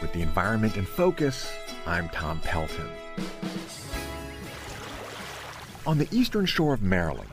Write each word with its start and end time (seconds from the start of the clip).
With 0.00 0.12
the 0.12 0.22
environment 0.22 0.76
in 0.76 0.84
focus, 0.84 1.50
I'm 1.84 2.08
Tom 2.10 2.38
Pelton. 2.40 2.88
On 5.88 5.98
the 5.98 6.06
eastern 6.12 6.46
shore 6.46 6.72
of 6.72 6.82
Maryland, 6.82 7.32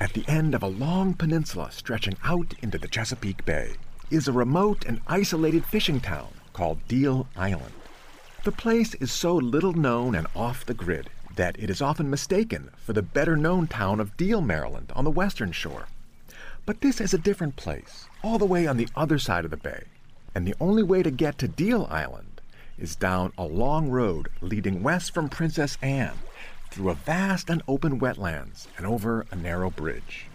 at 0.00 0.14
the 0.14 0.24
end 0.26 0.54
of 0.54 0.62
a 0.62 0.68
long 0.68 1.12
peninsula 1.12 1.70
stretching 1.70 2.16
out 2.24 2.54
into 2.62 2.78
the 2.78 2.88
Chesapeake 2.88 3.44
Bay, 3.44 3.72
is 4.10 4.26
a 4.26 4.32
remote 4.32 4.86
and 4.86 5.02
isolated 5.06 5.66
fishing 5.66 6.00
town 6.00 6.28
called 6.54 6.86
Deal 6.88 7.28
Island. 7.36 7.74
The 8.42 8.52
place 8.52 8.94
is 8.94 9.12
so 9.12 9.36
little 9.36 9.74
known 9.74 10.14
and 10.14 10.26
off 10.34 10.64
the 10.64 10.72
grid 10.72 11.10
that 11.36 11.58
it 11.58 11.68
is 11.68 11.82
often 11.82 12.08
mistaken 12.08 12.70
for 12.78 12.94
the 12.94 13.02
better 13.02 13.36
known 13.36 13.66
town 13.66 14.00
of 14.00 14.16
Deal, 14.16 14.40
Maryland, 14.40 14.92
on 14.96 15.04
the 15.04 15.10
western 15.10 15.52
shore. 15.52 15.88
But 16.64 16.80
this 16.80 17.02
is 17.02 17.12
a 17.12 17.18
different 17.18 17.56
place, 17.56 18.06
all 18.22 18.38
the 18.38 18.46
way 18.46 18.66
on 18.66 18.78
the 18.78 18.88
other 18.96 19.18
side 19.18 19.44
of 19.44 19.50
the 19.50 19.58
bay, 19.58 19.84
and 20.34 20.46
the 20.46 20.54
only 20.60 20.82
way 20.82 21.02
to 21.02 21.10
get 21.10 21.38
to 21.38 21.48
Deal 21.48 21.86
Island 21.90 22.40
is 22.78 22.96
down 22.96 23.32
a 23.36 23.44
long 23.44 23.88
road 23.88 24.28
leading 24.40 24.82
west 24.82 25.12
from 25.12 25.28
Princess 25.28 25.76
Anne 25.82 26.18
through 26.70 26.90
a 26.90 26.94
vast 26.94 27.50
and 27.50 27.62
open 27.66 27.98
wetlands 27.98 28.66
and 28.76 28.86
over 28.86 29.26
a 29.30 29.36
narrow 29.36 29.70
bridge. 29.70 30.26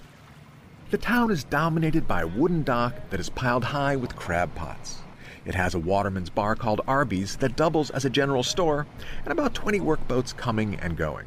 The 0.91 0.97
town 0.97 1.31
is 1.31 1.43
dominated 1.43 2.07
by 2.07 2.21
a 2.21 2.27
wooden 2.27 2.63
dock 2.63 2.95
that 3.09 3.19
is 3.19 3.29
piled 3.29 3.63
high 3.63 3.95
with 3.95 4.15
crab 4.15 4.53
pots. 4.53 4.99
It 5.45 5.55
has 5.55 5.73
a 5.73 5.79
waterman's 5.79 6.29
bar 6.29 6.55
called 6.55 6.81
Arby's 6.87 7.37
that 7.37 7.55
doubles 7.55 7.89
as 7.89 8.05
a 8.05 8.09
general 8.09 8.43
store, 8.43 8.85
and 9.23 9.31
about 9.31 9.53
20 9.53 9.79
workboats 9.79 10.35
coming 10.35 10.75
and 10.75 10.95
going. 10.95 11.25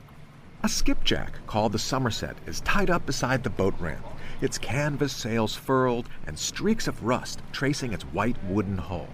A 0.63 0.69
skipjack 0.69 1.47
called 1.47 1.73
the 1.73 1.79
Somerset 1.79 2.37
is 2.47 2.61
tied 2.61 2.91
up 2.91 3.05
beside 3.05 3.43
the 3.43 3.51
boat 3.51 3.75
ramp, 3.79 4.07
its 4.41 4.59
canvas 4.59 5.13
sails 5.13 5.55
furled 5.55 6.09
and 6.27 6.39
streaks 6.39 6.87
of 6.87 7.03
rust 7.03 7.43
tracing 7.53 7.93
its 7.93 8.05
white 8.05 8.37
wooden 8.45 8.79
hull. 8.79 9.09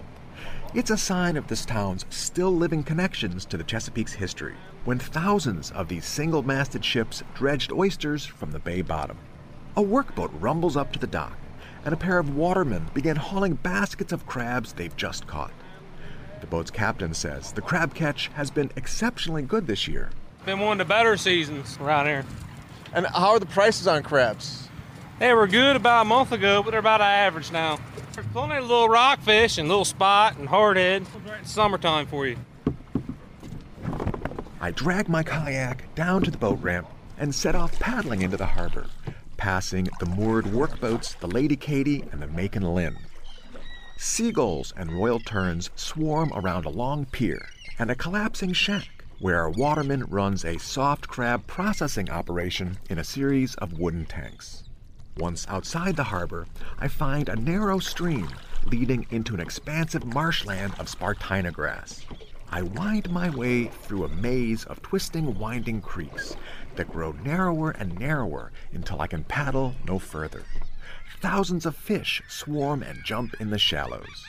It's 0.73 0.89
a 0.89 0.97
sign 0.97 1.37
of 1.37 1.47
this 1.47 1.65
town's 1.65 2.05
still 2.09 2.51
living 2.51 2.83
connections 2.83 3.45
to 3.45 3.57
the 3.57 3.63
Chesapeake's 3.63 4.13
history, 4.13 4.55
when 4.85 4.97
thousands 4.97 5.71
of 5.71 5.87
these 5.87 6.05
single 6.05 6.41
masted 6.41 6.83
ships 6.83 7.21
dredged 7.35 7.71
oysters 7.71 8.25
from 8.25 8.51
the 8.51 8.59
bay 8.59 8.81
bottom. 8.81 9.17
A 9.77 9.81
workboat 9.81 10.31
rumbles 10.33 10.75
up 10.75 10.91
to 10.93 10.99
the 10.99 11.07
dock, 11.07 11.37
and 11.85 11.93
a 11.93 11.97
pair 11.97 12.17
of 12.17 12.35
watermen 12.35 12.87
begin 12.93 13.15
hauling 13.15 13.53
baskets 13.53 14.11
of 14.11 14.25
crabs 14.25 14.73
they've 14.73 14.95
just 14.95 15.27
caught. 15.27 15.53
The 16.41 16.47
boat's 16.47 16.71
captain 16.71 17.13
says 17.13 17.51
the 17.51 17.61
crab 17.61 17.93
catch 17.93 18.29
has 18.29 18.51
been 18.51 18.71
exceptionally 18.75 19.43
good 19.43 19.67
this 19.67 19.87
year. 19.87 20.09
Been 20.43 20.59
one 20.59 20.81
of 20.81 20.87
the 20.87 20.91
better 20.91 21.15
seasons 21.17 21.77
around 21.79 22.07
here. 22.07 22.25
And 22.93 23.05
how 23.07 23.29
are 23.29 23.39
the 23.39 23.45
prices 23.45 23.87
on 23.87 24.03
crabs? 24.03 24.62
They 25.23 25.33
were 25.33 25.47
good 25.47 25.77
about 25.77 26.01
a 26.01 26.09
month 26.09 26.33
ago, 26.33 26.61
but 26.61 26.71
they're 26.71 26.81
about 26.81 26.99
average 26.99 27.49
now. 27.49 27.79
There's 28.11 28.27
plenty 28.33 28.57
of 28.57 28.67
little 28.67 28.89
rockfish 28.89 29.57
and 29.57 29.69
little 29.69 29.85
spot 29.85 30.37
and 30.37 30.49
hardhead. 30.49 31.05
It's 31.39 31.49
summertime 31.49 32.07
for 32.07 32.27
you. 32.27 32.35
I 34.59 34.71
drag 34.71 35.07
my 35.07 35.23
kayak 35.23 35.95
down 35.95 36.23
to 36.23 36.29
the 36.29 36.37
boat 36.37 36.59
ramp 36.61 36.89
and 37.17 37.33
set 37.33 37.55
off 37.55 37.79
paddling 37.79 38.21
into 38.21 38.35
the 38.35 38.47
harbor, 38.47 38.87
passing 39.37 39.87
the 40.01 40.07
moored 40.07 40.43
workboats, 40.43 41.17
the 41.17 41.27
Lady 41.27 41.55
Katy 41.55 42.03
and 42.11 42.21
the 42.21 42.27
Macon 42.27 42.75
Lynn. 42.75 42.97
Seagulls 43.95 44.73
and 44.75 44.91
royal 44.91 45.21
terns 45.21 45.69
swarm 45.77 46.33
around 46.35 46.65
a 46.65 46.69
long 46.69 47.05
pier 47.05 47.47
and 47.79 47.89
a 47.89 47.95
collapsing 47.95 48.51
shack 48.51 49.05
where 49.19 49.45
a 49.45 49.51
waterman 49.51 50.03
runs 50.09 50.43
a 50.43 50.59
soft 50.59 51.07
crab 51.07 51.47
processing 51.47 52.09
operation 52.09 52.77
in 52.89 52.99
a 52.99 53.05
series 53.05 53.55
of 53.55 53.79
wooden 53.79 54.05
tanks. 54.05 54.63
Once 55.17 55.45
outside 55.47 55.95
the 55.95 56.03
harbor, 56.03 56.47
I 56.79 56.87
find 56.87 57.29
a 57.29 57.35
narrow 57.35 57.77
stream 57.79 58.27
leading 58.65 59.05
into 59.11 59.35
an 59.35 59.39
expansive 59.39 60.05
marshland 60.05 60.73
of 60.79 60.87
Spartina 60.87 61.53
grass. 61.53 62.05
I 62.49 62.63
wind 62.63 63.09
my 63.11 63.29
way 63.29 63.65
through 63.65 64.05
a 64.05 64.09
maze 64.09 64.63
of 64.65 64.81
twisting, 64.81 65.37
winding 65.37 65.81
creeks 65.81 66.35
that 66.75 66.91
grow 66.91 67.11
narrower 67.11 67.71
and 67.71 67.97
narrower 67.99 68.51
until 68.71 69.01
I 69.01 69.07
can 69.07 69.23
paddle 69.23 69.75
no 69.87 69.99
further. 69.99 70.43
Thousands 71.19 71.65
of 71.65 71.75
fish 71.75 72.21
swarm 72.27 72.81
and 72.83 73.03
jump 73.03 73.35
in 73.39 73.49
the 73.49 73.59
shallows. 73.59 74.25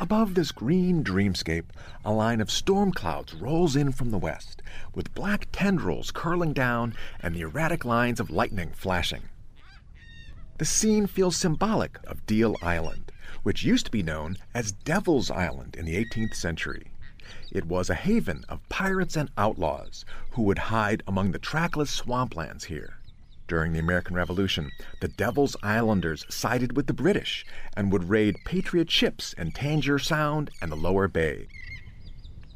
Above 0.00 0.32
this 0.32 0.50
green 0.50 1.04
dreamscape, 1.04 1.66
a 2.06 2.10
line 2.10 2.40
of 2.40 2.50
storm 2.50 2.90
clouds 2.90 3.34
rolls 3.34 3.76
in 3.76 3.92
from 3.92 4.10
the 4.10 4.16
west, 4.16 4.62
with 4.94 5.12
black 5.14 5.46
tendrils 5.52 6.10
curling 6.10 6.54
down 6.54 6.94
and 7.22 7.34
the 7.34 7.42
erratic 7.42 7.84
lines 7.84 8.18
of 8.18 8.30
lightning 8.30 8.70
flashing. 8.70 9.20
The 10.56 10.64
scene 10.64 11.06
feels 11.06 11.36
symbolic 11.36 11.98
of 12.04 12.24
Deal 12.24 12.56
Island, 12.62 13.12
which 13.42 13.62
used 13.62 13.84
to 13.86 13.92
be 13.92 14.02
known 14.02 14.38
as 14.54 14.72
Devil's 14.72 15.30
Island 15.30 15.76
in 15.76 15.84
the 15.84 16.02
18th 16.02 16.34
century. 16.34 16.92
It 17.52 17.66
was 17.66 17.90
a 17.90 17.94
haven 17.94 18.46
of 18.48 18.66
pirates 18.70 19.16
and 19.16 19.30
outlaws 19.36 20.06
who 20.30 20.44
would 20.44 20.70
hide 20.72 21.02
among 21.06 21.32
the 21.32 21.38
trackless 21.38 21.90
swamplands 21.90 22.64
here. 22.64 22.99
During 23.50 23.72
the 23.72 23.80
American 23.80 24.14
Revolution, 24.14 24.70
the 25.00 25.08
Devil's 25.08 25.56
Islanders 25.60 26.24
sided 26.28 26.76
with 26.76 26.86
the 26.86 26.92
British 26.92 27.44
and 27.76 27.90
would 27.90 28.08
raid 28.08 28.36
Patriot 28.44 28.88
ships 28.92 29.32
in 29.32 29.50
Tangier 29.50 29.98
Sound 29.98 30.50
and 30.62 30.70
the 30.70 30.76
Lower 30.76 31.08
Bay. 31.08 31.48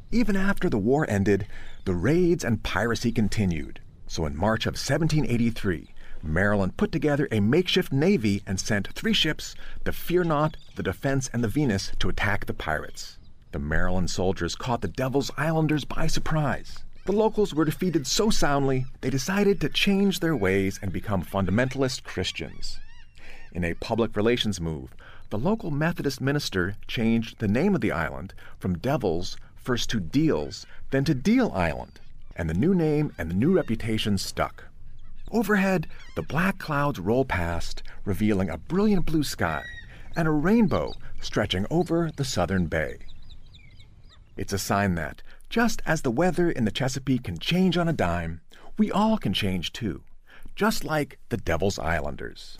Even 0.09 0.37
after 0.37 0.69
the 0.69 0.77
war 0.77 1.05
ended, 1.09 1.47
the 1.83 1.93
raids 1.93 2.45
and 2.45 2.63
piracy 2.63 3.11
continued. 3.11 3.81
So 4.07 4.25
in 4.25 4.37
March 4.37 4.65
of 4.65 4.75
1783, 4.75 5.93
Maryland 6.23 6.77
put 6.77 6.93
together 6.93 7.27
a 7.29 7.41
makeshift 7.41 7.91
navy 7.91 8.41
and 8.47 8.57
sent 8.57 8.93
three 8.93 9.11
ships, 9.11 9.53
the 9.83 9.91
Fear 9.91 10.23
Not, 10.23 10.55
the 10.77 10.83
Defense, 10.83 11.29
and 11.33 11.43
the 11.43 11.49
Venus, 11.49 11.91
to 11.99 12.07
attack 12.07 12.45
the 12.45 12.53
pirates. 12.53 13.17
The 13.51 13.59
Maryland 13.59 14.09
soldiers 14.09 14.55
caught 14.55 14.79
the 14.79 14.87
Devil's 14.87 15.29
Islanders 15.35 15.83
by 15.83 16.07
surprise. 16.07 16.84
The 17.05 17.11
locals 17.11 17.53
were 17.53 17.65
defeated 17.65 18.07
so 18.07 18.31
soundly, 18.31 18.87
they 19.01 19.11
decided 19.11 19.61
to 19.61 19.69
change 19.69 20.19
their 20.19 20.35
ways 20.35 20.79
and 20.81 20.91
become 20.91 21.23
fundamentalist 21.23 22.03
Christians. 22.03 22.79
In 23.51 23.63
a 23.63 23.75
public 23.75 24.15
relations 24.15 24.59
move, 24.59 24.89
the 25.29 25.37
local 25.37 25.69
Methodist 25.69 26.19
minister 26.19 26.75
changed 26.87 27.37
the 27.37 27.47
name 27.47 27.75
of 27.75 27.81
the 27.81 27.91
island 27.91 28.33
from 28.57 28.79
Devils 28.79 29.37
first 29.55 29.87
to 29.91 29.99
Deals, 29.99 30.65
then 30.89 31.05
to 31.05 31.13
Deal 31.13 31.51
Island, 31.53 31.99
and 32.35 32.49
the 32.49 32.55
new 32.55 32.73
name 32.73 33.13
and 33.19 33.29
the 33.29 33.35
new 33.35 33.55
reputation 33.55 34.17
stuck. 34.17 34.65
Overhead, 35.31 35.85
the 36.15 36.23
black 36.23 36.57
clouds 36.57 36.99
roll 36.99 37.23
past, 37.23 37.83
revealing 38.03 38.49
a 38.49 38.57
brilliant 38.57 39.05
blue 39.05 39.23
sky 39.23 39.63
and 40.15 40.27
a 40.27 40.31
rainbow 40.31 40.91
stretching 41.21 41.67
over 41.69 42.09
the 42.15 42.25
southern 42.25 42.65
bay. 42.65 42.97
It's 44.37 44.53
a 44.53 44.57
sign 44.57 44.95
that, 44.95 45.21
just 45.55 45.81
as 45.85 46.01
the 46.01 46.11
weather 46.11 46.51
in 46.51 46.65
the 46.65 46.69
Chesapeake 46.69 47.23
can 47.23 47.39
change 47.39 47.77
on 47.77 47.87
a 47.87 47.93
dime, 47.93 48.41
we 48.77 48.91
all 48.91 49.17
can 49.17 49.31
change 49.31 49.71
too, 49.71 50.03
just 50.53 50.83
like 50.83 51.17
the 51.29 51.37
Devil's 51.37 51.79
Islanders. 51.79 52.57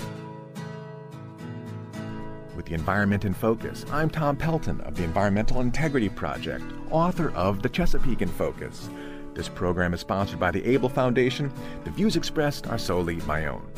With 2.55 2.67
the 2.67 2.73
environment 2.73 3.25
in 3.25 3.33
focus, 3.33 3.85
I'm 3.91 4.09
Tom 4.09 4.37
Pelton 4.37 4.79
of 4.79 4.95
the 4.95 5.03
Environmental 5.03 5.59
Integrity 5.59 6.07
Project, 6.07 6.63
author 6.89 7.31
of 7.35 7.61
The 7.61 7.67
Chesapeake 7.67 8.21
in 8.21 8.29
Focus. 8.29 8.89
This 9.33 9.49
program 9.49 9.93
is 9.93 9.99
sponsored 9.99 10.39
by 10.39 10.51
the 10.51 10.63
Abell 10.63 10.87
Foundation. 10.87 11.51
The 11.83 11.91
views 11.91 12.15
expressed 12.15 12.65
are 12.67 12.77
solely 12.77 13.17
my 13.27 13.47
own. 13.47 13.69